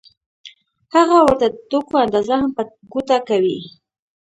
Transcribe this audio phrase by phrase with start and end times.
[0.95, 3.59] هغه ورته د توکو اندازه هم په ګوته کوي